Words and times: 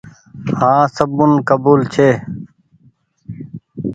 هآن 0.59 0.81
سبون 0.95 1.31
ڪبول 1.47 1.79
ڇي۔ 1.93 2.09